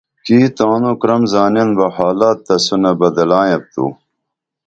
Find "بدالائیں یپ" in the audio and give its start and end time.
2.99-3.63